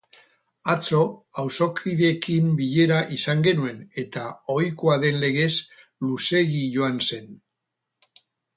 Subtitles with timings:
[0.71, 1.01] Atzo
[1.43, 5.53] auzokoekin bilera izan genuen eta ohikoa den legez,
[6.09, 7.33] luzeegi joan zen.